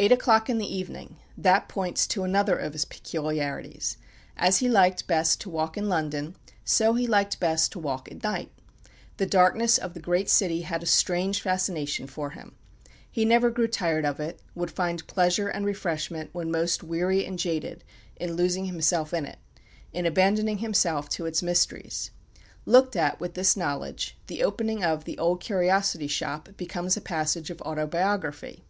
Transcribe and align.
"Eight 0.00 0.10
o'clock 0.10 0.50
in 0.50 0.58
the 0.58 0.66
evening," 0.66 1.18
that 1.38 1.68
points 1.68 2.08
to 2.08 2.24
another 2.24 2.56
of 2.58 2.72
his 2.72 2.84
peculiarities. 2.84 3.96
As 4.36 4.56
he 4.58 4.68
liked 4.68 5.06
best 5.06 5.40
to 5.42 5.48
walk 5.48 5.78
in 5.78 5.88
London, 5.88 6.34
so 6.64 6.94
he 6.94 7.06
liked 7.06 7.38
best 7.38 7.70
to 7.70 7.78
walk 7.78 8.10
at 8.10 8.24
night. 8.24 8.50
The 9.18 9.26
darkness 9.26 9.78
of 9.78 9.94
the 9.94 10.00
great 10.00 10.28
city 10.28 10.62
had 10.62 10.82
a 10.82 10.86
strange 10.86 11.40
fascination 11.40 12.08
for 12.08 12.30
him. 12.30 12.56
He 13.08 13.24
never 13.24 13.50
grew 13.52 13.68
tired 13.68 14.04
of 14.04 14.18
it, 14.18 14.42
would 14.56 14.72
find 14.72 15.06
pleasure 15.06 15.46
and 15.46 15.64
refreshment, 15.64 16.30
when 16.32 16.50
most 16.50 16.82
weary 16.82 17.24
and 17.24 17.38
jaded, 17.38 17.84
in 18.16 18.34
losing 18.34 18.64
himself 18.64 19.14
in 19.14 19.24
it, 19.24 19.38
in 19.92 20.06
abandoning 20.06 20.58
himself 20.58 21.08
to 21.10 21.24
its 21.26 21.40
mysteries. 21.40 22.10
Looked 22.66 22.96
at 22.96 23.20
with 23.20 23.34
this 23.34 23.56
knowledge, 23.56 24.18
the 24.26 24.42
opening 24.42 24.82
of 24.82 25.04
the 25.04 25.18
"Old 25.18 25.40
Curiosity 25.40 26.08
Shop" 26.08 26.48
becomes 26.56 26.96
a 26.96 27.00
passage 27.00 27.48
of 27.48 27.62
autobiography. 27.62 28.64